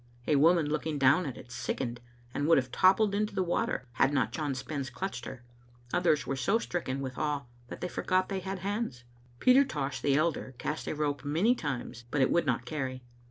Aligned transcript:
A 0.25 0.35
woman, 0.35 0.65
looking 0.65 0.97
down 0.97 1.27
at 1.27 1.37
it, 1.37 1.51
sickened, 1.51 2.01
and 2.33 2.47
would 2.47 2.57
have 2.57 2.71
toppled 2.71 3.13
into 3.13 3.35
the 3.35 3.43
water, 3.43 3.85
had 3.91 4.11
not 4.11 4.31
John 4.31 4.55
Spens 4.55 4.89
clutched 4.89 5.25
her. 5.25 5.43
Others 5.93 6.25
were 6.25 6.35
so 6.35 6.57
stricken 6.57 7.01
with 7.01 7.19
awe 7.19 7.43
that 7.67 7.81
they 7.81 7.87
forgot 7.87 8.27
they 8.27 8.39
had 8.39 8.57
hands. 8.65 9.03
Peter 9.39 9.63
Tosh, 9.63 10.01
the 10.01 10.15
elder, 10.15 10.55
cast 10.57 10.87
a 10.87 10.95
rope 10.95 11.23
many 11.23 11.53
times, 11.53 12.05
but 12.09 12.19
it 12.21 12.31
would 12.31 12.47
not 12.47 12.65
carry. 12.65 13.03